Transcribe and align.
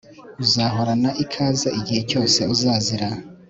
Uzahorana 0.43 1.09
ikaze 1.23 1.67
igihe 1.79 2.01
cyose 2.09 2.39
uzazira 2.53 3.07